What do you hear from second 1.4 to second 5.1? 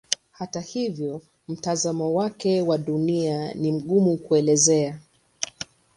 mtazamo wake wa Dunia ni mgumu kuelezea.